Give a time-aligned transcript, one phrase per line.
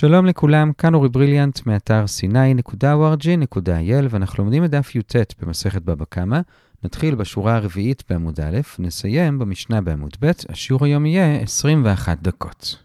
[0.00, 6.40] שלום לכולם, כאן אורי בריליאנט מאתר sny.org.il ואנחנו לומדים את דף י"ט במסכת בבא קמא.
[6.84, 12.76] נתחיל בשורה הרביעית בעמוד א', נסיים במשנה בעמוד ב', השיעור היום יהיה 21 דקות.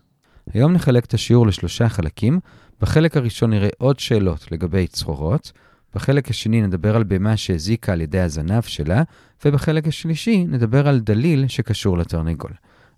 [0.53, 2.39] היום נחלק את השיעור לשלושה חלקים.
[2.81, 5.51] בחלק הראשון נראה עוד שאלות לגבי צרורות,
[5.95, 9.03] בחלק השני נדבר על בהמה שהזיקה על ידי הזנב שלה,
[9.45, 12.51] ובחלק השלישי נדבר על דליל שקשור לתרנגול.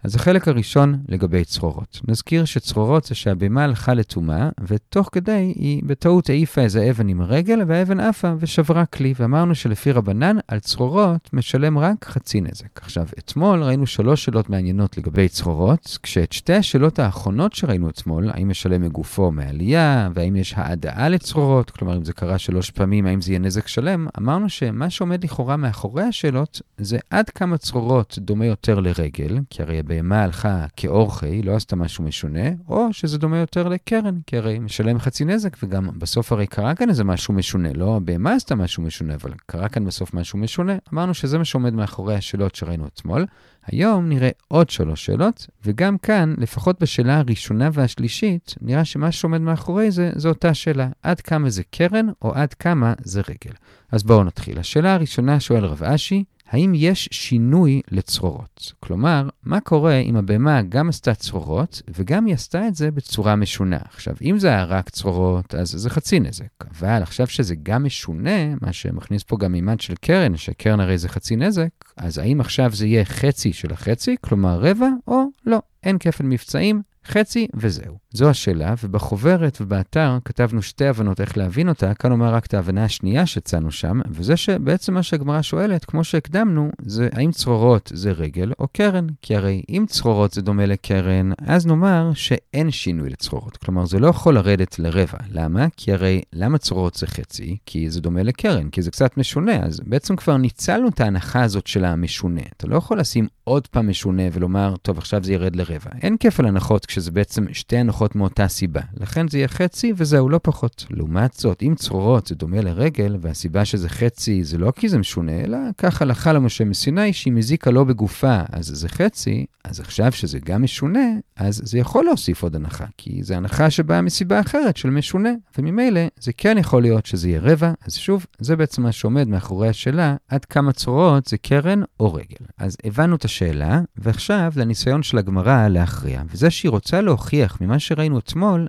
[0.03, 1.99] אז החלק הראשון לגבי צרורות.
[2.07, 7.59] נזכיר שצרורות זה שהבהמה הלכה לטומאה, ותוך כדי היא בטעות העיפה איזה אבן עם הרגל,
[7.67, 9.13] והאבן עפה ושברה כלי.
[9.19, 12.81] ואמרנו שלפי רבנן, על צרורות משלם רק חצי נזק.
[12.81, 18.49] עכשיו, אתמול ראינו שלוש שאלות מעניינות לגבי צרורות, כשאת שתי השאלות האחרונות שראינו אתמול, האם
[18.49, 23.31] משלם מגופו מעלייה, והאם יש העדאה לצרורות, כלומר אם זה קרה שלוש פעמים, האם זה
[23.31, 28.79] יהיה נזק שלם, אמרנו שמה שעומד לכאורה מאחורי השאלות, זה עד כמה צרורות דומה יותר
[28.79, 34.19] לרגל, כי הרי הבהמה הלכה כאורחי, לא עשתה משהו משונה, או שזה דומה יותר לקרן,
[34.27, 38.33] כי הרי משלם חצי נזק, וגם בסוף הרי קרה כאן איזה משהו משונה, לא הבהמה
[38.33, 40.77] עשתה משהו משונה, אבל קרה כאן בסוף משהו משונה.
[40.93, 43.25] אמרנו שזה מה שעומד מאחורי השאלות שראינו אתמול.
[43.65, 49.91] היום נראה עוד שלוש שאלות, וגם כאן, לפחות בשאלה הראשונה והשלישית, נראה שמה שעומד מאחורי
[49.91, 53.55] זה, זו אותה שאלה, עד כמה זה קרן או עד כמה זה רגל.
[53.91, 54.59] אז בואו נתחיל.
[54.59, 58.73] השאלה הראשונה שואל רב אשי, האם יש שינוי לצרורות?
[58.79, 63.77] כלומר, מה קורה אם הבהמה גם עשתה צרורות, וגם היא עשתה את זה בצורה משונה?
[63.93, 66.45] עכשיו, אם זה היה רק צרורות, אז זה חצי נזק.
[66.71, 71.09] אבל עכשיו שזה גם משונה, מה שמכניס פה גם מימד של קרן, שקרן הרי זה
[71.09, 75.61] חצי נזק, אז האם עכשיו זה יהיה חצי של החצי, כלומר רבע, או לא?
[75.83, 77.97] אין כפל מבצעים, חצי וזהו.
[78.17, 82.83] זו השאלה, ובחוברת ובאתר כתבנו שתי הבנות איך להבין אותה, כאן אומר רק את ההבנה
[82.83, 88.51] השנייה שהצענו שם, וזה שבעצם מה שהגמרא שואלת, כמו שהקדמנו, זה האם צרורות זה רגל
[88.59, 89.07] או קרן?
[89.21, 93.57] כי הרי אם צרורות זה דומה לקרן, אז נאמר שאין שינוי לצרורות.
[93.57, 95.17] כלומר, זה לא יכול לרדת לרבע.
[95.31, 95.67] למה?
[95.77, 97.57] כי הרי למה צרורות זה חצי?
[97.65, 101.67] כי זה דומה לקרן, כי זה קצת משונה, אז בעצם כבר ניצלנו את ההנחה הזאת
[101.67, 102.41] של המשונה.
[102.57, 105.91] אתה לא יכול לשים עוד פעם משונה ולומר, טוב, עכשיו זה ירד לרבע.
[106.01, 108.81] אין כפל הנחות כשזה בעצם שתי הנחות מאותה סיבה.
[108.97, 110.85] לכן זה יהיה חצי וזהו, לא פחות.
[110.89, 115.31] לעומת זאת, אם צרורות זה דומה לרגל, והסיבה שזה חצי זה לא כי זה משונה,
[115.31, 120.39] אלא כך הלכה למשה מסיני, שהיא מזיקה לא בגופה, אז זה חצי, אז עכשיו שזה
[120.39, 124.89] גם משונה, אז זה יכול להוסיף עוד הנחה, כי זה הנחה שבאה מסיבה אחרת של
[124.89, 129.27] משונה, וממילא זה כן יכול להיות שזה יהיה רבע, אז שוב, זה בעצם מה שעומד
[129.27, 132.45] מאחורי השאלה, עד כמה צרורות זה קרן או רגל.
[132.57, 138.19] אז הבנו את השאלה, ועכשיו לניסיון של הגמרא להכריע, וזה שהיא רוצה להוכיח ממה שראינו
[138.19, 138.67] אתמול,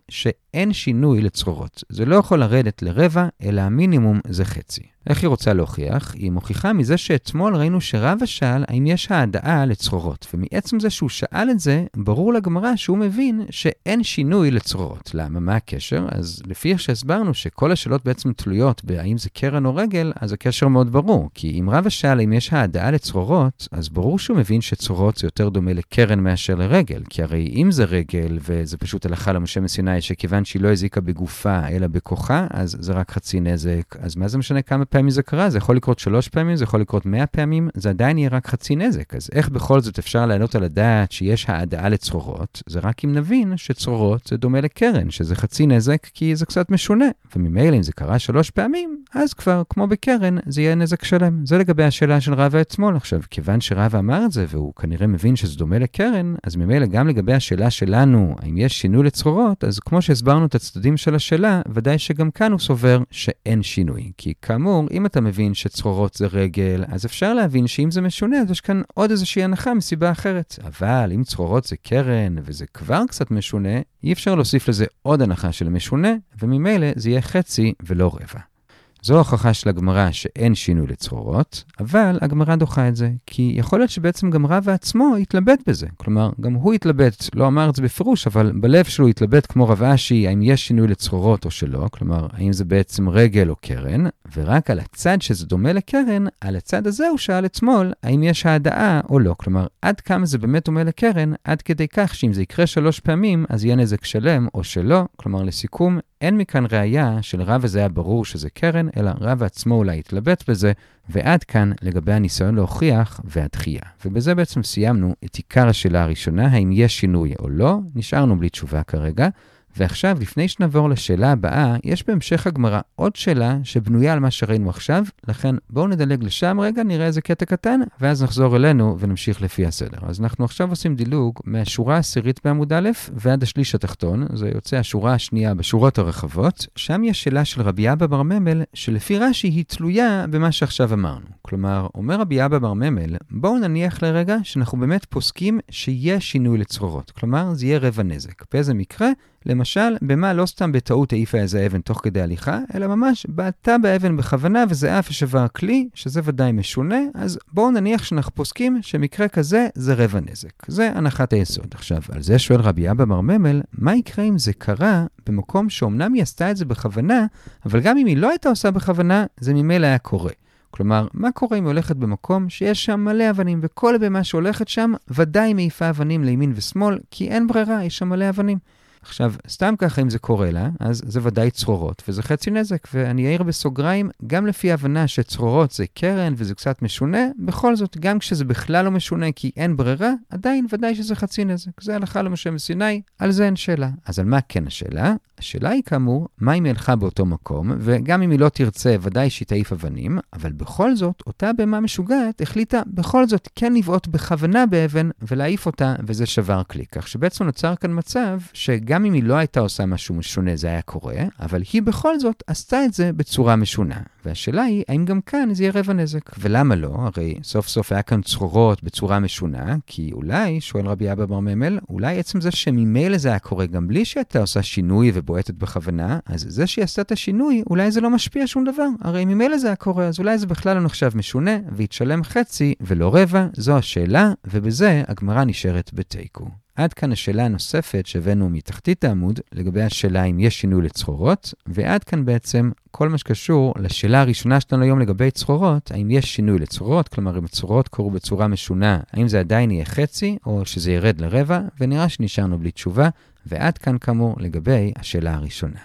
[0.53, 1.85] שאין שינוי לצרורות.
[1.89, 4.83] זה לא יכול לרדת לרבע, אלא המינימום זה חצי.
[5.09, 6.15] איך היא רוצה להוכיח?
[6.15, 11.51] היא מוכיחה מזה שאתמול ראינו שרבא שאל האם יש העדאה לצרורות, ומעצם זה שהוא שאל
[11.51, 15.11] את זה, ברור לגמרא שהוא מבין שאין שינוי לצרורות.
[15.15, 15.41] למה?
[15.41, 16.07] מה הקשר?
[16.11, 20.69] אז לפי איך שהסברנו שכל השאלות בעצם תלויות בהאם זה קרן או רגל, אז הקשר
[20.69, 21.31] מאוד ברור.
[21.35, 25.49] כי אם רבא שאל האם יש העדאה לצרורות, אז ברור שהוא מבין שצרורות זה יותר
[25.49, 27.03] דומה לקרן מאשר לרגל.
[27.11, 31.69] כי הרי אם זה רגל, וזה פשוט הלכה למשה מסיני, שכיוון שהיא לא הזיקה בגופה
[31.69, 33.97] אלא בכוחה, אז זה רק חצי נזק.
[34.01, 35.51] אז מה זה משנה כמה פעמים זה קרה?
[35.51, 38.77] זה יכול לקרות שלוש פעמים, זה יכול לקרות מאה פעמים, זה עדיין יהיה רק חצי
[38.77, 39.15] נזק.
[39.15, 42.63] אז איך בכל זאת אפשר לעלות על הדעת שיש העדאה לצרורות?
[42.67, 47.09] זה רק אם נבין שצרורות זה דומה לקרן, שזה חצי נזק כי זה קצת משונה.
[47.37, 51.47] וממילא אם זה קרה שלוש פעמים, אז כבר, כמו בקרן, זה יהיה נזק שלם.
[51.47, 52.97] זה לגבי השאלה של רבא אתמול.
[52.97, 57.09] עכשיו, כיוון שרבא אמר את זה, והוא כנראה מבין שזה דומה לקרן, אז ממילא גם
[57.09, 60.03] לגבי השאלה שלנו, האם יש שינוי לצרורות, אז כמו
[60.45, 64.13] את הצדדים של השאלה, ודאי שגם כאן הוא סובר שאין שינוי.
[64.17, 68.51] כי כאמור, אם אתה מבין שצרורות זה רגל, אז אפשר להבין שאם זה משונה, אז
[68.51, 70.59] יש כאן עוד איזושהי הנחה מסיבה אחרת.
[70.65, 75.53] אבל אם צרורות זה קרן, וזה כבר קצת משונה, אי אפשר להוסיף לזה עוד הנחה
[75.53, 76.13] של משונה,
[76.43, 78.58] וממילא זה יהיה חצי ולא רבע.
[79.03, 83.91] זו ההוכחה של הגמרא שאין שינוי לצרורות, אבל הגמרא דוחה את זה, כי יכול להיות
[83.91, 85.87] שבעצם גם רבא עצמו התלבט בזה.
[85.97, 89.83] כלומר, גם הוא התלבט, לא אמר את זה בפירוש, אבל בלב שלו התלבט כמו רב
[89.83, 94.05] אשי, האם יש שינוי לצרורות או שלא, כלומר, האם זה בעצם רגל או קרן,
[94.37, 99.01] ורק על הצד שזה דומה לקרן, על הצד הזה הוא שאל אתמול, האם יש העדאה
[99.09, 99.35] או לא.
[99.39, 103.45] כלומר, עד כמה זה באמת דומה לקרן, עד כדי כך שאם זה יקרה שלוש פעמים,
[103.49, 105.05] אז יהיה נזק שלם או שלא.
[105.17, 109.99] כלומר, לסיכום, אין מכאן ראייה שלרב הזה היה ברור שזה קרן, אלא רב עצמו אולי
[109.99, 110.73] התלבט בזה,
[111.09, 113.83] ועד כאן לגבי הניסיון להוכיח והדחייה.
[114.05, 118.83] ובזה בעצם סיימנו את עיקר השאלה הראשונה, האם יש שינוי או לא, נשארנו בלי תשובה
[118.83, 119.29] כרגע.
[119.77, 125.05] ועכשיו, לפני שנעבור לשאלה הבאה, יש בהמשך הגמרא עוד שאלה שבנויה על מה שראינו עכשיו,
[125.29, 129.99] לכן בואו נדלג לשם רגע, נראה איזה קטע קטן, ואז נחזור אלינו ונמשיך לפי הסדר.
[130.03, 135.15] אז אנחנו עכשיו עושים דילוג מהשורה העשירית בעמוד א' ועד השליש התחתון, זה יוצא השורה
[135.15, 140.25] השנייה בשורות הרחבות, שם יש שאלה של רבי אבא בר ממל, שלפי רש"י היא תלויה
[140.31, 141.27] במה שעכשיו אמרנו.
[141.43, 147.11] כלומר, אומר רבי אבא בר ממל, בואו נניח לרגע שאנחנו באמת פוסקים שיהיה שינוי לצרורות.
[147.11, 148.43] כלומר, זה יהיה רבע נזק.
[148.53, 149.09] באיזה מקרה?
[149.59, 154.17] למשל, במה לא סתם בטעות העיפה איזה אבן תוך כדי הליכה, אלא ממש בעטה באבן
[154.17, 159.69] בכוונה וזה אף שבר כלי, שזה ודאי משונה, אז בואו נניח שאנחנו פוסקים שמקרה כזה
[159.75, 160.67] זה רבע נזק.
[160.67, 161.67] זה הנחת היסוד.
[161.75, 166.15] עכשיו, על זה שואל רבי אבא בר ממל, מה יקרה אם זה קרה במקום שאומנם
[166.15, 167.27] היא עשתה את זה בכוונה,
[167.67, 170.33] אבל גם אם היא לא הייתה עושה בכוונה, זה ממילא היה קורה.
[170.71, 174.93] כלומר, מה קורה אם היא הולכת במקום שיש שם מלא אבנים, וכל הבמה שהולכת שם
[175.09, 178.59] ודאי מעיפה אבנים לימין ושמאל, כי אין ברירה, יש שם מלא אבנים.
[179.03, 182.89] עכשיו, סתם ככה, אם זה קורה לה, אז זה ודאי צרורות, וזה חצי נזק.
[182.95, 188.19] ואני אעיר בסוגריים, גם לפי ההבנה שצרורות זה קרן וזה קצת משונה, בכל זאת, גם
[188.19, 191.81] כשזה בכלל לא משונה כי אין ברירה, עדיין ודאי שזה חצי נזק.
[191.81, 193.91] זה הלכה למשה מסיני, על זה אין שאלה.
[194.07, 195.15] אז על מה כן השאלה?
[195.39, 199.31] השאלה היא כאמור, מה אם היא הלכה באותו מקום, וגם אם היא לא תרצה, ודאי
[199.31, 204.67] שהיא תעיף אבנים, אבל בכל זאת, אותה בהמה משוגעת החליטה בכל זאת כן לבעוט בכוונה
[204.67, 206.85] באבן ולהעיף אותה, וזה שבר כלי.
[206.93, 210.83] כך שבעצם נוצר כאן מצב שגם אם היא לא הייתה עושה משהו משונה, זה היה
[210.83, 214.01] קורה, אבל היא בכל זאת עשתה את זה בצורה משונה.
[214.25, 216.21] והשאלה היא, האם גם כאן זה יהיה רבע נזק?
[216.39, 216.97] ולמה לא?
[217.17, 221.79] הרי סוף סוף היה כאן צרורות בצורה משונה, כי אולי, שואל רבי אבא בר ממל,
[221.89, 226.47] אולי עצם זה שממילא זה היה קורה גם בלי שהייתה עושה שינוי ובועטת בכוונה, אז
[226.49, 228.89] זה שהיא עשתה את השינוי, אולי זה לא משפיע שום דבר.
[229.01, 232.75] הרי ממילא זה היה קורה, אז אולי זה בכלל לא נחשב משונה, והיא תשלם חצי
[232.81, 236.49] ולא רבע, זו השאלה, ובזה הגמרא נשארת בתיקו.
[236.79, 242.25] עד כאן השאלה הנוספת שהבאנו מתחתית העמוד, לגבי השאלה אם יש שינוי לצרורות, ועד כאן
[242.25, 247.39] בעצם כל מה שקשור לשאלה הראשונה שלנו היום לגבי צרורות, האם יש שינוי לצרורות, כלומר
[247.39, 252.09] אם הצרורות קורו בצורה משונה, האם זה עדיין יהיה חצי, או שזה ירד לרבע, ונראה
[252.09, 253.09] שנשארנו בלי תשובה,
[253.47, 255.81] ועד כאן כאמור לגבי השאלה הראשונה.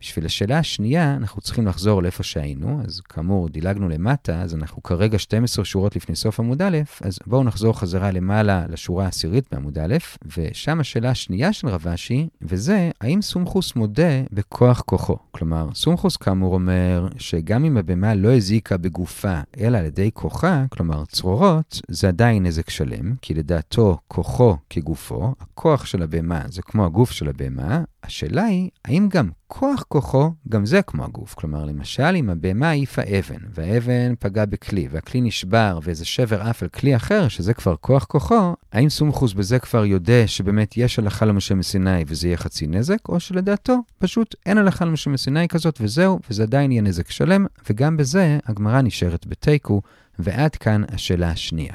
[0.00, 5.18] בשביל השאלה השנייה, אנחנו צריכים לחזור לאיפה שהיינו, אז כאמור, דילגנו למטה, אז אנחנו כרגע
[5.18, 9.96] 12 שורות לפני סוף עמוד א', אז בואו נחזור חזרה למעלה לשורה העשירית בעמוד א',
[10.36, 15.16] ושם השאלה השנייה של רב אשי, וזה, האם סומכוס מודה בכוח כוחו?
[15.30, 21.04] כלומר, סומכוס כאמור אומר שגם אם הבהמה לא הזיקה בגופה, אלא על ידי כוחה, כלומר
[21.04, 27.10] צרורות, זה עדיין נזק שלם, כי לדעתו כוחו כגופו, הכוח של הבהמה זה כמו הגוף
[27.10, 31.34] של הבהמה, השאלה היא, האם גם כוח כוחו, גם זה כמו הגוף.
[31.34, 36.68] כלומר, למשל, אם הבהמה העיפה אבן, והאבן פגע בכלי, והכלי נשבר, ואיזה שבר אף על
[36.68, 41.54] כלי אחר, שזה כבר כוח כוחו, האם סומכוס בזה כבר יודע שבאמת יש הלכה למשה
[41.54, 46.42] מסיני וזה יהיה חצי נזק, או שלדעתו פשוט אין הלכה למשה מסיני כזאת וזהו, וזה
[46.42, 49.82] עדיין יהיה נזק שלם, וגם בזה הגמרא נשארת בתיקו,
[50.18, 51.74] ועד כאן השאלה השנייה.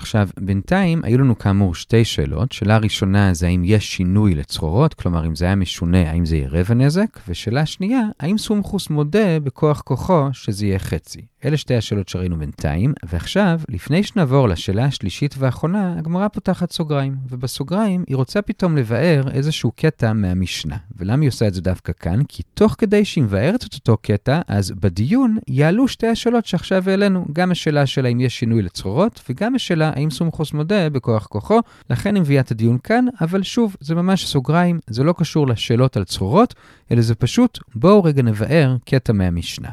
[0.00, 2.52] עכשיו, בינתיים היו לנו כאמור שתי שאלות.
[2.52, 6.48] שאלה ראשונה זה האם יש שינוי לצרורות, כלומר אם זה היה משונה, האם זה יהיה
[6.50, 11.29] רבע נזק, ושאלה שנייה, האם סומכוס מודה בכוח כוחו שזה יהיה חצי.
[11.44, 18.04] אלה שתי השאלות שראינו בינתיים, ועכשיו, לפני שנעבור לשאלה השלישית והאחרונה, הגמרא פותחת סוגריים, ובסוגריים
[18.08, 20.76] היא רוצה פתאום לבאר איזשהו קטע מהמשנה.
[20.96, 22.20] ולמה היא עושה את זה דווקא כאן?
[22.28, 27.26] כי תוך כדי שהיא מבארת את אותו קטע, אז בדיון יעלו שתי השאלות שעכשיו העלינו,
[27.32, 31.60] גם השאלה של האם יש שינוי לצרורות, וגם השאלה האם סומכוס מודה בכוח כוחו,
[31.90, 35.96] לכן היא מביאה את הדיון כאן, אבל שוב, זה ממש סוגריים, זה לא קשור לשאלות
[35.96, 36.54] על צרורות,
[36.90, 39.68] אלא זה פשוט, בואו רגע נבאר קטע מהמשנה.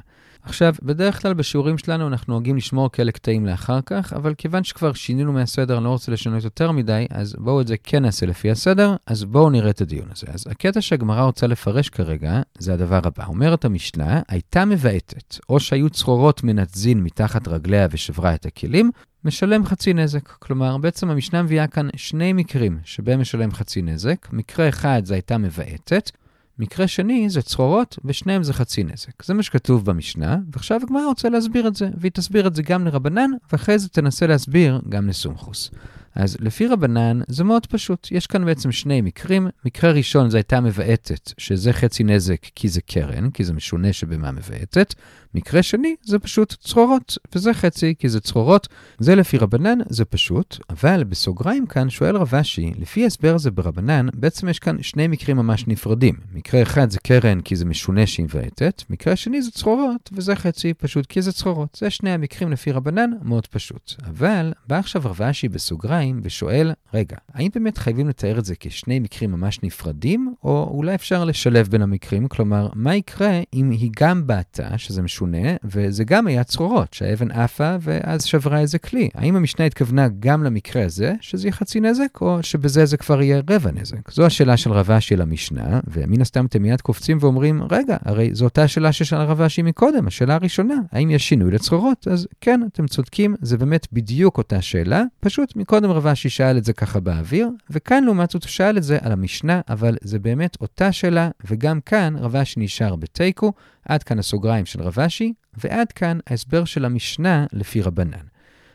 [0.48, 4.94] עכשיו, בדרך כלל בשיעורים שלנו אנחנו נוהגים לשמור כאלה קטעים לאחר כך, אבל כיוון שכבר
[4.94, 8.52] שינינו מהסדר, אני לא רוצה לשנות יותר מדי, אז בואו את זה כן נעשה לפי
[8.52, 10.28] הסדר, אז בואו נראה את הדיון הזה.
[10.34, 13.26] אז הקטע שהגמרא רוצה לפרש כרגע, זה הדבר הבא.
[13.26, 18.92] אומרת המשנה, הייתה מבעטת, או שהיו צרורות מנתזין מתחת רגליה ושברה את הכלים,
[19.26, 20.30] משלם חצי נזק.
[20.30, 24.28] כלומר, בעצם המשנה מביאה כאן שני מקרים שבהם משלם חצי נזק.
[24.32, 26.12] מקרה אחד זה הייתה מבעטת,
[26.60, 29.24] מקרה שני זה צרורות, ושניהם זה חצי נזק.
[29.24, 32.86] זה מה שכתוב במשנה, ועכשיו הגמרא רוצה להסביר את זה, והיא תסביר את זה גם
[32.86, 35.72] לרבנן, ואחרי זה תנסה להסביר גם לסומכוס.
[36.18, 39.48] אז לפי רבנן זה מאוד פשוט, יש כאן בעצם שני מקרים.
[39.66, 44.32] מקרה ראשון זה הייתה מבעטת, שזה חצי נזק כי זה קרן, כי זה משונה שבמה
[44.32, 44.94] מבעטת.
[45.36, 48.68] מקרה שני זה פשוט צרורות, וזה חצי כי זה צרורות.
[49.00, 54.08] זה לפי רבנן, זה פשוט, אבל בסוגריים כאן שואל רב אשי, לפי ההסבר הזה ברבנן,
[54.14, 56.16] בעצם יש כאן שני מקרים ממש נפרדים.
[56.34, 60.74] מקרה אחד זה קרן כי זה משונה שהיא מבעטת, מקרה שני זה צרורות, וזה חצי
[60.74, 61.78] פשוט כי זה צרורות.
[61.80, 63.94] זה שני המקרים לפי רבנן, מאוד פשוט.
[64.06, 68.56] אבל בא עכשיו רב אשי בסוגריים, סוגריים ושואל, רגע, האם באמת חייבים לתאר את זה
[68.60, 72.28] כשני מקרים ממש נפרדים, או אולי אפשר לשלב בין המקרים?
[72.28, 77.76] כלומר, מה יקרה אם היא גם בעטה, שזה משונה, וזה גם היה צרורות, שהאבן עפה
[77.82, 79.10] ואז שברה איזה כלי?
[79.14, 83.42] האם המשנה התכוונה גם למקרה הזה, שזה יהיה חצי נזק, או שבזה זה כבר יהיה
[83.50, 84.12] רבע נזק?
[84.12, 88.68] זו השאלה של רבשי למשנה, ומן הסתם אתם מיד קופצים ואומרים, רגע, הרי זו אותה
[88.68, 92.08] שאלה ששאל רבשי מקודם, השאלה הראשונה, האם יש שינוי לצרורות?
[92.08, 96.74] אז כן, אתם צודקים, זה באמת בדיוק אותה שאלה, פשוט מקודם רבשי שאל את זה
[96.74, 100.92] ככה באוויר, וכאן לעומת זאת הוא שאל את זה על המשנה, אבל זה באמת אותה
[100.92, 103.54] שאלה, וגם כאן רבשי נשאר בתיקו,
[103.86, 108.28] עד כאן הסוגריים של רבשי, ועד כאן ההסבר של המשנה לפי רבנן.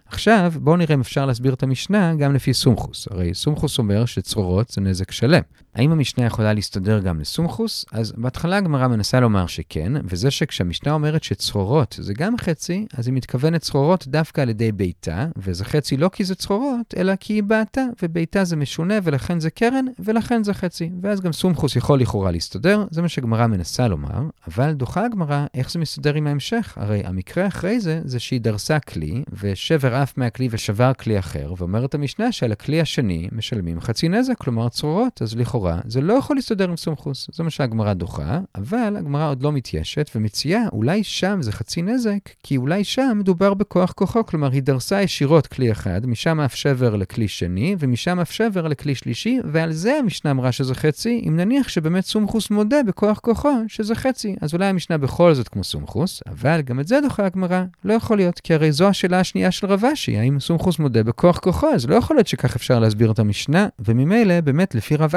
[0.07, 3.09] עכשיו, בואו נראה אם אפשר להסביר את המשנה גם לפי סומכוס.
[3.11, 5.43] הרי סומכוס אומר שצרורות זה נזק שלם.
[5.75, 7.85] האם המשנה יכולה להסתדר גם לסומכוס?
[7.93, 13.15] אז בהתחלה הגמרא מנסה לומר שכן, וזה שכשהמשנה אומרת שצרורות זה גם חצי, אז היא
[13.15, 17.43] מתכוונת צרורות דווקא על ידי ביתה, וזה חצי לא כי זה צרורות, אלא כי היא
[17.43, 20.91] בעתה, וביתה זה משונה ולכן זה קרן, ולכן זה חצי.
[21.03, 25.71] ואז גם סומכוס יכול לכאורה להסתדר, זה מה שהגמרא מנסה לומר, אבל דוחה הגמרא איך
[25.71, 26.75] זה מסתדר עם ההמשך.
[26.77, 31.95] הרי המקרה אחרי זה, זה שהיא דרסה כלי, ושבר עף מהכלי ושבר כלי אחר, ואומרת
[31.95, 36.69] המשנה שעל הכלי השני משלמים חצי נזק, כלומר צרורות, אז לכאורה זה לא יכול להסתדר
[36.69, 37.31] עם סומכוס.
[37.33, 42.19] זה מה שהגמרא דוחה, אבל הגמרא עוד לא מתיישת ומציעה, אולי שם זה חצי נזק,
[42.43, 46.97] כי אולי שם מדובר בכוח כוחו, כלומר היא דרסה ישירות כלי אחד, משם אף שבר
[46.97, 51.69] לכלי שני, ומשם אף שבר לכלי שלישי, ועל זה המשנה אמרה שזה חצי, אם נניח
[51.69, 56.61] שבאמת סומכוס מודה בכוח כוחו שזה חצי, אז אולי המשנה בכל זאת כמו סומכוס, אבל
[56.61, 59.93] גם את זה דוחה הגמרא, לא יכול להיות, כי הרי זו השאלה השנייה של רבש.
[59.93, 61.67] רש"י, האם סומכוס מודה בכוח כוחו?
[61.67, 65.17] אז לא יכול להיות שכך אפשר להסביר את המשנה, וממילא, באמת, לפי רב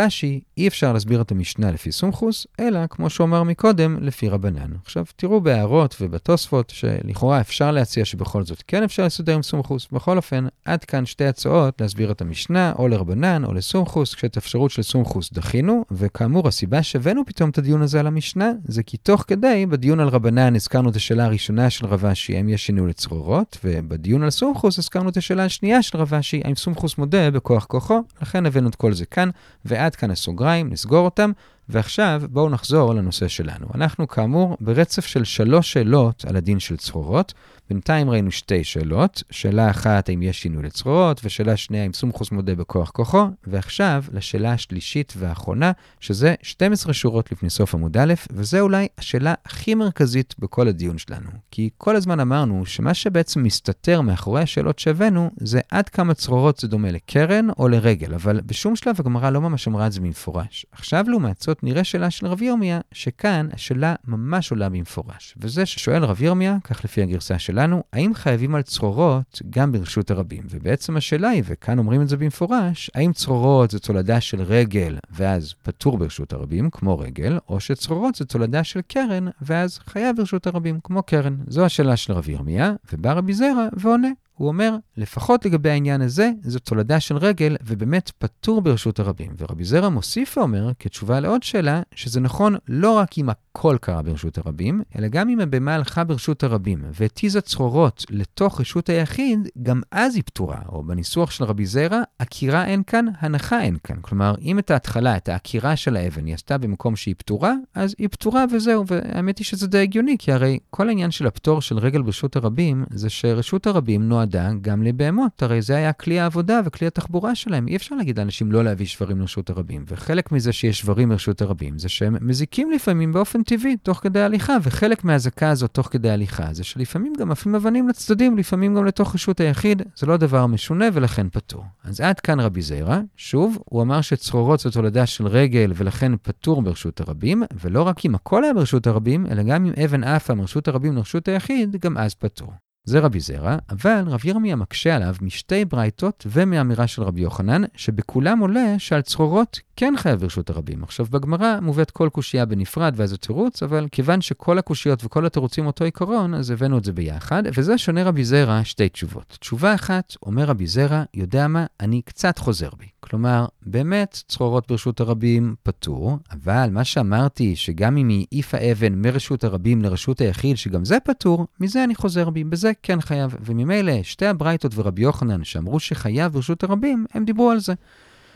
[0.57, 4.71] אי אפשר להסביר את המשנה לפי סומכוס, אלא, כמו שאומר מקודם, לפי רבנן.
[4.83, 9.87] עכשיו, תראו בהערות ובתוספות, שלכאורה אפשר להציע שבכל זאת כן אפשר לסדר עם סומכוס.
[9.91, 14.71] בכל אופן, עד כאן שתי הצעות להסביר את המשנה, או לרבנן או לסומכוס, כשאת אפשרות
[14.71, 19.23] של סומכוס דחינו, וכאמור, הסיבה שהבאנו פתאום את הדיון הזה על המשנה, זה כי תוך
[19.27, 23.57] כדי, בדיון על רבנן הזכרנו את השאלה הראשונה של רב אשי, האם יש שינוי לצרורות,
[23.63, 26.13] ובדיון על סומכוס הזכרנו את השאלה השנייה של רב
[26.43, 29.29] האם סומכוס מודה בכוח כוחו, לכן הבאנו את כל זה כאן,
[29.65, 31.31] ועד כאן הסוגריים, נסגור אותם,
[31.69, 33.67] ועכשיו בואו נחזור לנושא שלנו.
[33.75, 37.33] אנחנו כאמור ברצף של שלוש שאלות על הדין של צרורות.
[37.69, 42.55] בינתיים ראינו שתי שאלות, שאלה אחת האם יש שינוי לצרורות, ושאלה שנייה אם סומכוס מודה
[42.55, 48.87] בכוח כוחו, ועכשיו לשאלה השלישית והאחרונה, שזה 12 שורות לפני סוף עמוד א', וזה אולי
[48.97, 51.29] השאלה הכי מרכזית בכל הדיון שלנו.
[51.51, 56.67] כי כל הזמן אמרנו שמה שבעצם מסתתר מאחורי השאלות שהבאנו, זה עד כמה צרורות זה
[56.67, 60.65] דומה לקרן או לרגל, אבל בשום שלב הגמרא לא ממש אמרה את זה במפורש.
[60.71, 65.35] עכשיו לעומת זאת נראה שאלה של רב ירמיה, שכאן השאלה ממש עולה במפורש.
[65.37, 70.11] וזה ששואל רב ירמיה, כך לפי הגרסה של שלנו, האם חייבים על צרורות גם ברשות
[70.11, 70.43] הרבים?
[70.49, 75.53] ובעצם השאלה היא, וכאן אומרים את זה במפורש, האם צרורות זה תולדה של רגל ואז
[75.63, 80.79] פטור ברשות הרבים, כמו רגל, או שצרורות זה תולדה של קרן ואז חייב ברשות הרבים,
[80.83, 81.35] כמו קרן.
[81.47, 84.09] זו השאלה של רבי ירמיה, ובא רבי זרע ועונה.
[84.37, 89.31] הוא אומר, לפחות לגבי העניין הזה, זו תולדה של רגל, ובאמת פטור ברשות הרבים.
[89.37, 94.37] ורבי זרע מוסיף ואומר, כתשובה לעוד שאלה, שזה נכון לא רק אם הכל קרה ברשות
[94.37, 100.15] הרבים, אלא גם אם הבהמה הלכה ברשות הרבים, והתיזה צרורות לתוך רשות היחיד, גם אז
[100.15, 100.59] היא פטורה.
[100.69, 103.95] או בניסוח של רבי זרע, עקירה אין כאן, הנחה אין כאן.
[104.01, 108.07] כלומר, אם את ההתחלה, את העקירה של האבן, היא עשתה במקום שהיא פטורה, אז היא
[108.11, 108.83] פטורה וזהו.
[108.87, 112.85] והאמת היא שזה די הגיוני, כי הרי כל העניין של הפטור של רגל ברשות הרבים,
[112.89, 117.67] זה שרשות הרבים נועדה נועדה גם לבהמות, הרי זה היה כלי העבודה וכלי התחבורה שלהם.
[117.67, 119.85] אי אפשר להגיד לאנשים לא להביא שברים לרשות הרבים.
[119.87, 124.57] וחלק מזה שיש שברים לרשות הרבים זה שהם מזיקים לפעמים באופן טבעי, תוך כדי הליכה,
[124.63, 129.15] וחלק מהאזעקה הזאת תוך כדי הליכה זה שלפעמים גם עפים אבנים לצדדים, לפעמים גם לתוך
[129.15, 131.63] רשות היחיד, זה לא דבר משונה ולכן פטור.
[131.83, 136.61] אז עד כאן רבי זיירה, שוב, הוא אמר שצרורות זו תולדה של רגל ולכן פטור
[136.61, 140.67] ברשות הרבים, ולא רק אם הכל היה ברשות הרבים, אלא גם אם אבן עפה מרשות
[140.67, 142.64] הרבים לרשות היחיד, גם אז פטור.
[142.85, 148.39] זה רבי זרע, אבל רב ירמיה מקשה עליו משתי ברייתות ומאמירה של רבי יוחנן, שבכולם
[148.39, 150.83] עולה שעל צרורות כן חייב ברשות הרבים.
[150.83, 155.67] עכשיו, בגמרא מובאת כל קושייה בנפרד ואז זה תירוץ, אבל כיוון שכל הקושיות וכל התירוצים
[155.67, 159.37] אותו עיקרון, אז הבאנו את זה ביחד, וזה שונה רבי זרע שתי תשובות.
[159.39, 162.85] תשובה אחת, אומר רבי זרע, יודע מה, אני קצת חוזר בי.
[162.99, 169.43] כלומר, באמת צרורות ברשות הרבים פטור, אבל מה שאמרתי, שגם אם היא העיפה אבן מרשות
[169.43, 173.35] הרבים לרשות היחיד, שגם זה פטור, מזה אני חוזר בי, בזה כן חייב.
[173.41, 177.73] וממילא, שתי הברייתות ורבי יוחנן שאמרו שחייב ברשות הרבים, הם דיברו על זה.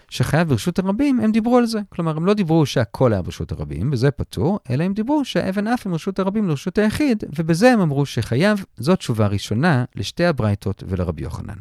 [0.10, 1.80] שחייב ברשות הרבים, הם דיברו על זה.
[1.90, 5.88] כלומר, הם לא דיברו שהכל היה ברשות הרבים, וזה פטור, אלא הם דיברו שהאבן עף
[5.88, 11.24] עם רשות הרבים לרשות היחיד, ובזה הם אמרו שחייב, זאת תשובה ראשונה לשתי הברייתות ולרבי
[11.24, 11.58] יוחנן.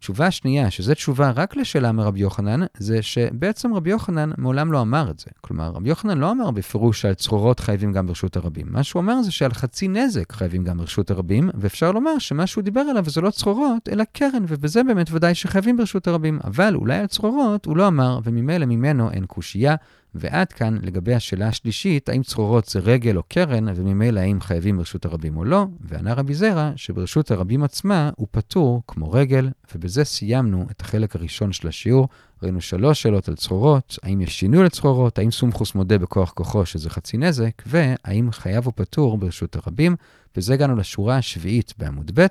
[0.00, 5.10] תשובה שנייה, שזו תשובה רק לשאלה מרבי יוחנן, זה שבעצם רבי יוחנן מעולם לא אמר
[5.10, 5.26] את זה.
[5.40, 8.66] כלומר, רבי יוחנן לא אמר בפירוש שעל צרורות חייבים גם ברשות הרבים.
[8.70, 12.64] מה שהוא אומר זה שעל חצי נזק חייבים גם ברשות הרבים, ואפשר לומר שמה שהוא
[12.64, 16.38] דיבר עליו זה לא צרורות, אלא קרן, ובזה באמת ודאי שחייבים ברשות הרבים.
[16.44, 19.74] אבל אולי על צרורות הוא לא אמר, וממילא ממנו אין קושייה.
[20.14, 25.04] ועד כאן לגבי השאלה השלישית, האם צרורות זה רגל או קרן, וממילא האם חייבים ברשות
[25.04, 30.66] הרבים או לא, וענה רבי זרע שברשות הרבים עצמה הוא פטור כמו רגל, ובזה סיימנו
[30.70, 32.08] את החלק הראשון של השיעור.
[32.42, 36.90] ראינו שלוש שאלות על צרורות, האם יש שינוי לצרורות, האם סומכוס מודה בכוח כוחו שזה
[36.90, 39.96] חצי נזק, והאם חייב או פטור ברשות הרבים,
[40.36, 42.26] וזה הגענו לשורה השביעית בעמוד ב',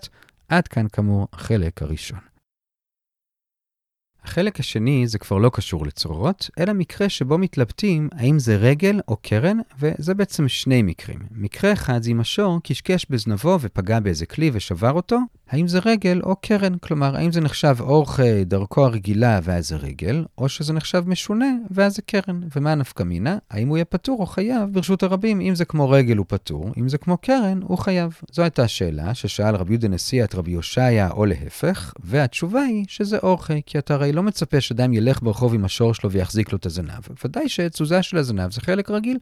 [0.50, 2.29] עד כאן כאמור החלק הראשון.
[4.24, 9.18] החלק השני זה כבר לא קשור לצרורות, אלא מקרה שבו מתלבטים האם זה רגל או
[9.22, 11.20] קרן, וזה בעצם שני מקרים.
[11.32, 16.22] מקרה אחד זה אם השור קשקש בזנבו ופגע באיזה כלי ושבר אותו, האם זה רגל
[16.24, 21.04] או קרן, כלומר, האם זה נחשב אורך דרכו הרגילה ואז זה רגל, או שזה נחשב
[21.08, 22.40] משונה ואז זה קרן.
[22.56, 23.38] ומה הנפקא מינה?
[23.50, 25.42] האם הוא יהיה פטור או חייב ברשות הרבים?
[25.42, 28.20] אם זה כמו רגל הוא פטור, אם זה כמו קרן הוא חייב.
[28.32, 33.18] זו הייתה השאלה ששאל רבי יהודה נשיא את רבי יושעיה או להפך, והתשובה היא שזה
[33.24, 36.66] אורכי, כי אתה הרי לא מצפה שאדם ילך ברחוב עם השור שלו ויחזיק לו את
[36.66, 37.04] הזנב.
[37.26, 39.18] ודאי שתזוזה של הזנב זה חלק רגיל.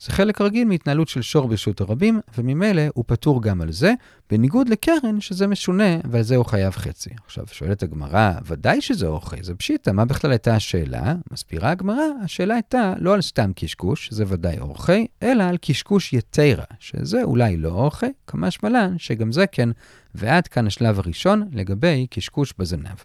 [0.00, 3.94] זה חלק רגיל מהתנהלות של שור ברשות הרבים, וממילא הוא פטור גם על זה,
[4.30, 7.10] בניגוד לקרן, שזה משונה, ועל זה הוא חייב חצי.
[7.26, 11.14] עכשיו, שואלת הגמרא, ודאי שזה אוכל, זה פשיטה, מה בכלל הייתה השאלה?
[11.32, 16.64] מסבירה הגמרא, השאלה הייתה לא על סתם קשקוש, זה ודאי אורחי, אלא על קשקוש יתרה,
[16.78, 19.68] שזה אולי לא אורחי, כמה שמלן, שגם זה כן,
[20.16, 22.96] ועד כאן השלב הראשון לגבי קשקוש בזנב.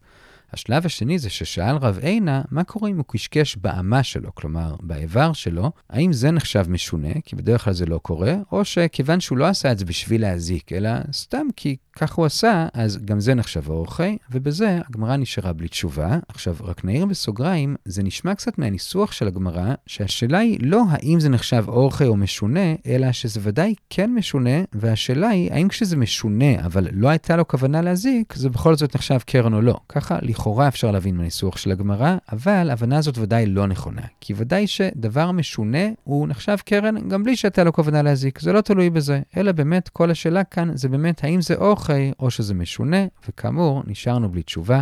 [0.53, 5.33] השלב השני זה ששאל רב עינה, מה קורה אם הוא קשקש באמה שלו, כלומר, באיבר
[5.33, 9.45] שלו, האם זה נחשב משונה, כי בדרך כלל זה לא קורה, או שכיוון שהוא לא
[9.45, 13.69] עשה את זה בשביל להזיק, אלא סתם כי כך הוא עשה, אז גם זה נחשב
[13.69, 16.19] אורחי, ובזה הגמרא נשארה בלי תשובה.
[16.27, 21.29] עכשיו, רק נעיר בסוגריים, זה נשמע קצת מהניסוח של הגמרא, שהשאלה היא לא האם זה
[21.29, 26.87] נחשב אורחי או משונה, אלא שזה ודאי כן משונה, והשאלה היא האם כשזה משונה, אבל
[27.01, 29.79] לא הייתה לו כוונה להזיק, זה בכל זאת נחשב קרן או לא.
[29.89, 34.01] ככה, לכאורה אפשר להבין מהניסוח של הגמרא, אבל ההבנה הזאת ודאי לא נכונה.
[34.19, 38.39] כי ודאי שדבר משונה הוא נחשב קרן גם בלי שהייתה לו כוונה להזיק.
[38.39, 42.31] זה לא תלוי בזה, אלא באמת כל השאלה כאן זה באמת האם זה אוכל או
[42.31, 44.81] שזה משונה, וכאמור, נשארנו בלי תשובה.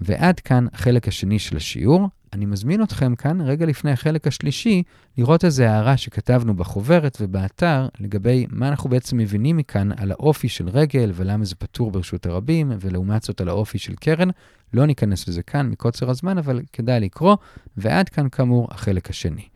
[0.00, 2.08] ועד כאן החלק השני של השיעור.
[2.32, 4.82] אני מזמין אתכם כאן, רגע לפני החלק השלישי,
[5.18, 10.68] לראות איזו הערה שכתבנו בחוברת ובאתר לגבי מה אנחנו בעצם מבינים מכאן על האופי של
[10.68, 14.28] רגל ולמה זה פטור ברשות הרבים, ולעומת זאת על האופי של קרן.
[14.72, 17.36] לא ניכנס לזה כאן מקוצר הזמן, אבל כדאי לקרוא,
[17.76, 19.48] ועד כאן כאמור החלק השני.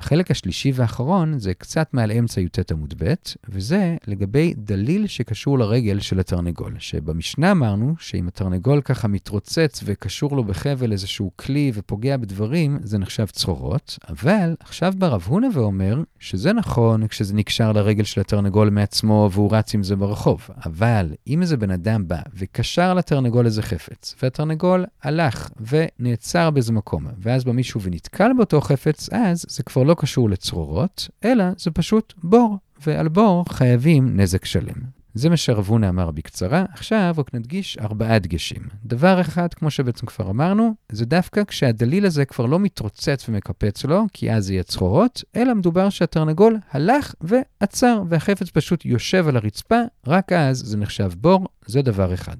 [0.00, 3.14] החלק השלישי והאחרון זה קצת מעל אמצע י"ט עמוד ב',
[3.48, 6.74] וזה לגבי דליל שקשור לרגל של התרנגול.
[6.78, 13.26] שבמשנה אמרנו שאם התרנגול ככה מתרוצץ וקשור לו בחבל איזשהו כלי ופוגע בדברים, זה נחשב
[13.26, 19.28] צרורות, אבל עכשיו בא רב הונא ואומר שזה נכון כשזה נקשר לרגל של התרנגול מעצמו
[19.32, 24.14] והוא רץ עם זה ברחוב, אבל אם איזה בן אדם בא וקשר לתרנגול איזה חפץ,
[24.22, 29.89] והתרנגול הלך ונעצר באיזה מקום, ואז בא מישהו ונתקל באותו חפץ, אז זה כבר לא
[29.94, 35.00] קשור לצרורות, אלא זה פשוט בור, ועל בור חייבים נזק שלם.
[35.14, 38.62] זה מה שרבונה אמר בקצרה, עכשיו רק נדגיש ארבעה דגשים.
[38.84, 44.04] דבר אחד, כמו שבעצם כבר אמרנו, זה דווקא כשהדליל הזה כבר לא מתרוצץ ומקפץ לו,
[44.12, 50.32] כי אז יהיה צרורות, אלא מדובר שהתרנגול הלך ועצר, והחפץ פשוט יושב על הרצפה, רק
[50.32, 52.36] אז זה נחשב בור, זה דבר אחד.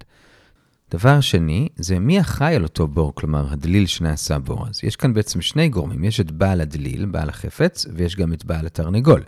[0.91, 4.69] דבר שני, זה מי אחראי על אותו בור, כלומר, הדליל שנעשה בור.
[4.69, 8.45] אז יש כאן בעצם שני גורמים, יש את בעל הדליל, בעל החפץ, ויש גם את
[8.45, 9.23] בעל התרנגול.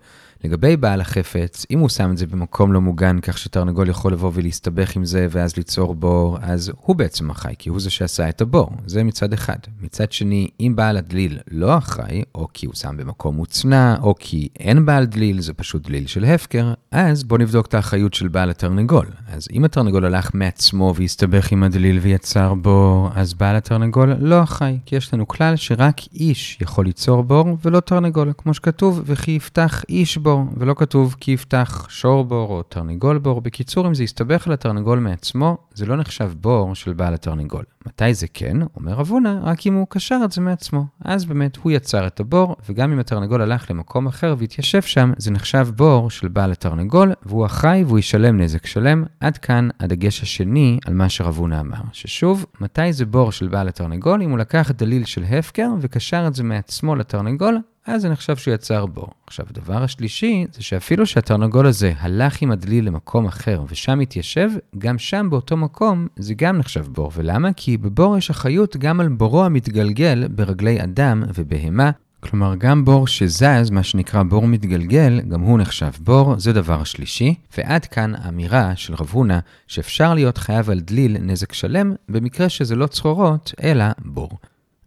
[0.45, 4.31] לגבי בעל החפץ, אם הוא שם את זה במקום לא מוגן כך שתרנגול יכול לבוא
[4.35, 8.41] ולהסתבך עם זה ואז ליצור בור, אז הוא בעצם אחראי, כי הוא זה שעשה את
[8.41, 8.71] הבור.
[8.87, 9.57] זה מצד אחד.
[9.83, 14.49] מצד שני, אם בעל הדליל לא אחראי, או כי הוא שם במקום מוצנע, או כי
[14.61, 18.51] אין בעל דליל, זה פשוט דליל של הפקר, אז בוא נבדוק את האחריות של בעל
[18.51, 19.07] התרנגול.
[19.33, 24.79] אז אם התרנגול הלך מעצמו והסתבך עם הדליל ויצר בור, אז בעל התרנגול לא אחראי,
[24.87, 29.85] כי יש לנו כלל שרק איש יכול ליצור בור ולא תרנגול, כמו שכתוב, וכי יפתח
[29.89, 30.45] איש בור.
[30.57, 33.41] ולא כתוב כי יפתח שור בור או תרנגול בור.
[33.41, 37.65] בקיצור, אם זה יסתבך על התרנגול מעצמו, זה לא נחשב בור של בעל התרנגול.
[37.87, 38.57] מתי זה כן?
[38.77, 40.85] אומר אבונה, רק אם הוא קשר את זה מעצמו.
[41.05, 45.31] אז באמת הוא יצר את הבור, וגם אם התרנגול הלך למקום אחר והתיישב שם, זה
[45.31, 49.05] נחשב בור של בעל התרנגול, והוא אחראי והוא ישלם נזק שלם.
[49.21, 51.83] עד כאן הדגש השני על מה שרבונה אמר.
[51.93, 54.23] ששוב, מתי זה בור של בעל התרנגול?
[54.23, 58.55] אם הוא לקח דליל של הפקר וקשר את זה מעצמו לתרנגול, אז זה נחשב שהוא
[58.55, 59.09] יצר בור.
[59.27, 64.99] עכשיו, הדבר השלישי, זה שאפילו שהתרנגול הזה הלך עם הדליל למקום אחר ושם התיישב, גם
[64.99, 67.11] שם באותו מקום זה גם נחשב בור.
[67.15, 67.53] ולמה?
[67.53, 71.91] כי בבור יש אחריות גם על בורו המתגלגל ברגלי אדם ובהמה,
[72.21, 77.35] כלומר, גם בור שזז, מה שנקרא בור מתגלגל, גם הוא נחשב בור, זה דבר השלישי.
[77.59, 82.77] ועד כאן האמירה של רב הונא, שאפשר להיות חייב על דליל נזק שלם, במקרה שזה
[82.77, 84.39] לא צרורות, אלא בור.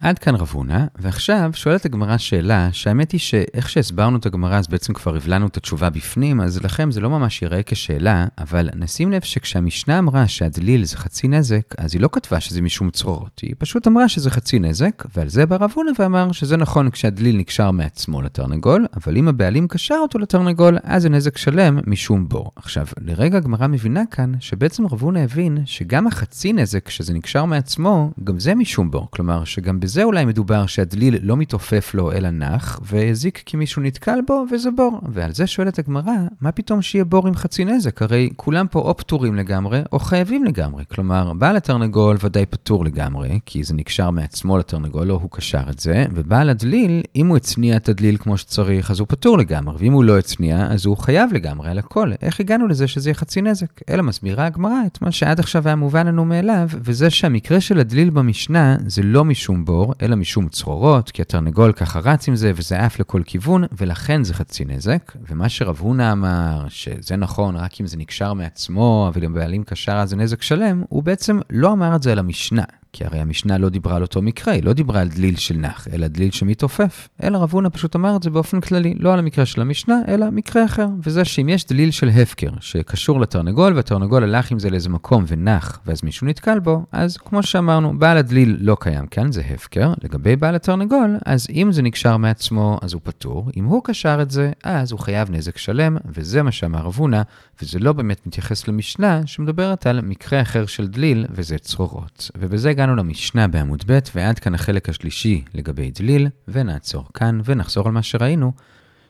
[0.05, 4.67] עד כאן רב הונא, ועכשיו שואלת הגמרא שאלה, שהאמת היא שאיך שהסברנו את הגמרא אז
[4.67, 9.11] בעצם כבר הבלענו את התשובה בפנים, אז לכם זה לא ממש ייראה כשאלה, אבל נשים
[9.11, 13.55] לב שכשהמשנה אמרה שהדליל זה חצי נזק, אז היא לא כתבה שזה משום צרורות, היא
[13.57, 17.71] פשוט אמרה שזה חצי נזק, ועל זה בא רב הונא ואמר שזה נכון כשהדליל נקשר
[17.71, 22.51] מעצמו לתרנגול, אבל אם הבעלים קשר אותו לתרנגול, אז זה נזק שלם משום בור.
[22.55, 28.11] עכשיו, לרגע הגמרא מבינה כאן שבעצם רב הונא הבין שגם החצי נזק שזה נקשר מעצמו,
[28.23, 32.79] גם זה משום בור, כלומר שגם בזה אולי מדובר שהדליל לא מתעופף לו אלא נח,
[32.83, 35.01] והזיק כי מישהו נתקל בו וזה בור.
[35.11, 38.01] ועל זה שואלת הגמרא, מה פתאום שיהיה בור עם חצי נזק?
[38.01, 40.83] הרי כולם פה או פטורים לגמרי, או חייבים לגמרי.
[40.87, 45.79] כלומר, בעל התרנגול ודאי פטור לגמרי, כי זה נקשר מעצמו לתרנגול, או הוא קשר את
[45.79, 49.93] זה, ובעל הדליל, אם הוא הצניע את הדליל כמו שצריך, אז הוא פטור לגמרי, ואם
[49.93, 52.11] הוא לא הצניע, אז הוא חייב לגמרי על הכל.
[52.21, 53.81] איך הגענו לזה שזה יהיה חצי נזק?
[53.89, 58.09] אלא מסבירה הגמרא את מה שעד עכשיו היה מובן לנו מאליו, וזה שהמקרה של הדליל
[58.09, 62.79] במשנה זה לא משום בור, אלא משום צרורות, כי התרנגול ככה רץ עם זה וזה
[62.79, 65.11] עף לכל כיוון, ולכן זה חצי נזק.
[65.29, 69.91] ומה שרב הונא אמר, שזה נכון רק אם זה נקשר מעצמו, אבל אם בעלים קשר
[69.91, 72.63] אז זה נזק שלם, הוא בעצם לא אמר את זה על המשנה.
[72.95, 75.87] כי הרי המשנה לא דיברה על אותו מקרה, היא לא דיברה על דליל של נח,
[75.93, 77.07] אלא דליל שמתעופף.
[77.23, 80.31] אלא רב הונא פשוט אמר את זה באופן כללי, לא על המקרה של המשנה, אלא
[80.31, 80.87] מקרה אחר.
[81.03, 85.79] וזה שאם יש דליל של הפקר, שקשור לתרנגול, והתרנגול הלך עם זה לאיזה מקום ונח,
[85.85, 89.93] ואז מישהו נתקל בו, אז כמו שאמרנו, בעל הדליל לא קיים כאן, זה הפקר.
[90.03, 93.49] לגבי בעל התרנגול, אז אם זה נקשר מעצמו, אז הוא פטור.
[93.57, 97.21] אם הוא קשר את זה, אז הוא חייב נזק שלם, וזה מה שאמר רב הונא,
[97.61, 102.31] וזה לא באמת מתייחס למשנה, שמדברת על מקרה אחר של דליל, וזה צרורות.
[102.37, 107.93] ובזה הגענו למשנה בעמוד ב', ועד כאן החלק השלישי לגבי דליל, ונעצור כאן ונחזור על
[107.93, 108.51] מה שראינו.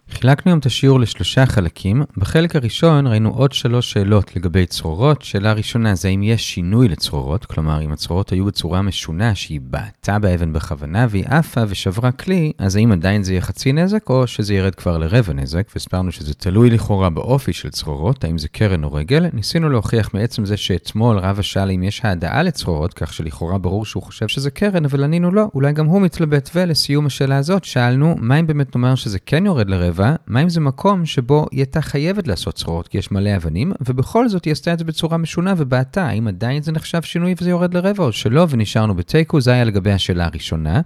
[0.09, 2.03] חילקנו היום את השיעור לשלושה חלקים.
[2.17, 5.21] בחלק הראשון ראינו עוד שלוש שאלות לגבי צרורות.
[5.21, 10.19] שאלה ראשונה זה האם יש שינוי לצרורות, כלומר אם הצרורות היו בצורה משונה שהיא בעטה
[10.19, 14.53] באבן בכוונה והיא עפה ושברה כלי, אז האם עדיין זה יהיה חצי נזק או שזה
[14.53, 18.93] ירד כבר לרבע נזק, והסברנו שזה תלוי לכאורה באופי של צרורות, האם זה קרן או
[18.93, 19.25] רגל.
[19.33, 24.03] ניסינו להוכיח מעצם זה שאתמול רבא שאל אם יש העדאה לצרורות, כך שלכאורה ברור שהוא
[24.03, 26.49] חושב שזה קרן, אבל ענינו לא, אולי גם הוא מתלבט.
[26.55, 30.49] ולסיום השאלה הזאת שאלנו, מה אם באמת נאמר שזה כן יורד לרבע רבע, מה אם
[30.49, 34.51] זה מקום שבו היא הייתה חייבת לעשות צרורות כי יש מלא אבנים, ובכל זאת היא
[34.51, 38.11] עשתה את זה בצורה משונה ובעטה, האם עדיין זה נחשב שינוי וזה יורד לרבע או
[38.11, 40.81] שלא, ונשארנו בתיקו, זה היה לגבי השאלה הראשונה.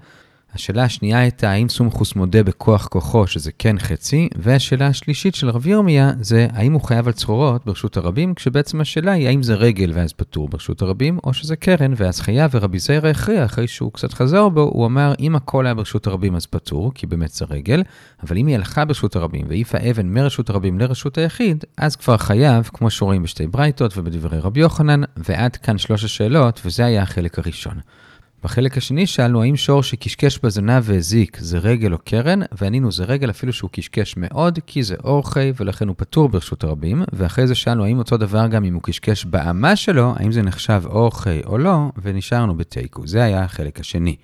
[0.54, 5.68] השאלה השנייה הייתה האם סומכוס מודה בכוח כוחו, שזה כן חצי, והשאלה השלישית של רב
[5.68, 9.92] ירמיה זה האם הוא חייב על צרורות ברשות הרבים, כשבעצם השאלה היא האם זה רגל
[9.94, 14.14] ואז פטור ברשות הרבים, או שזה קרן ואז חייב, ורבי זיירה הכריע, אחרי שהוא קצת
[14.14, 17.84] חזר בו, הוא אמר אם הכל היה ברשות הרבים אז פטור, כי באמת זה רגל,
[18.24, 22.70] אבל אם היא הלכה ברשות הרבים והעיפה אבן מרשות הרבים לרשות היחיד, אז כבר חייב,
[22.74, 27.80] כמו שרואים בשתי ברייתות ובדברי רבי יוחנן, ועד כאן שלוש השאלות, וזה היה החלק הראשון.
[28.44, 33.30] בחלק השני שאלנו האם שור שקשקש בזנב והזיק זה רגל או קרן, וענינו זה רגל
[33.30, 37.84] אפילו שהוא קשקש מאוד, כי זה אורחי ולכן הוא פטור ברשות הרבים, ואחרי זה שאלנו
[37.86, 41.92] האם אותו דבר גם אם הוא קשקש באמה שלו, האם זה נחשב אורחי או לא,
[42.02, 43.08] ונשארנו בתיקו.
[43.08, 44.16] זה היה החלק השני.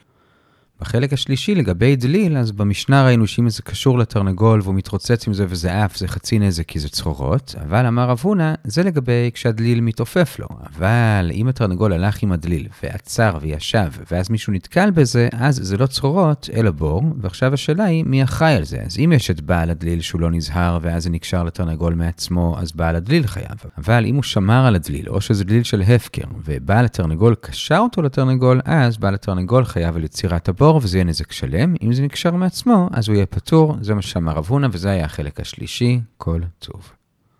[0.81, 5.45] בחלק השלישי, לגבי דליל, אז במשנה ראינו שאם זה קשור לתרנגול והוא מתרוצץ עם זה
[5.49, 9.81] וזה עף, זה חצי נזק כי זה צרורות, אבל אמר רב הונא, זה לגבי כשהדליל
[9.81, 10.47] מתעופף לו.
[10.75, 15.85] אבל אם התרנגול הלך עם הדליל ועצר וישב, ואז מישהו נתקל בזה, אז זה לא
[15.85, 18.77] צרורות, אלא בור, ועכשיו השאלה היא מי אחראי על זה.
[18.85, 22.71] אז אם יש את בעל הדליל שהוא לא נזהר ואז זה נקשר לתרנגול מעצמו, אז
[22.71, 23.57] בעל הדליל חייב.
[23.77, 28.01] אבל אם הוא שמר על הדליל, או שזה דליל של הפקר, ובעל התרנגול קשר אותו
[28.01, 30.64] לתרנגול, אז בעל התרנגול חייב על יצירת הבור.
[30.65, 34.01] בור וזה יהיה נזק שלם, אם זה נקשר מעצמו, אז הוא יהיה פטור, זה מה
[34.01, 36.91] שאמר רב הונא, וזה היה החלק השלישי, כל טוב.